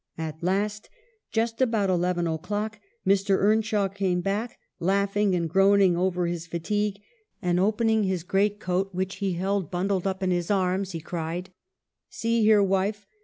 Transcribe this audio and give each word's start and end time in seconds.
At 0.17 0.41
last— 0.41 0.89
just 1.31 1.61
about 1.61 1.91
eleven 1.91 2.25
o'clock— 2.25 2.79
Mr. 3.07 3.37
Earnshaw 3.37 3.87
came 3.87 4.19
back, 4.21 4.57
laughing 4.79 5.35
and 5.35 5.47
groaning 5.47 5.95
over 5.95 6.25
his 6.25 6.47
fa 6.47 6.57
tigue; 6.57 6.99
and 7.39 7.59
opening 7.59 8.05
his 8.05 8.23
greatcoat, 8.23 8.95
which 8.95 9.17
he 9.17 9.33
held 9.33 9.69
>undled 9.71 10.07
up 10.07 10.23
in 10.23 10.31
his 10.31 10.49
arms, 10.49 10.93
he 10.93 11.01
cried:"' 11.01 11.51
See 12.09 12.41
here, 12.41 12.63
wife 12.63 13.05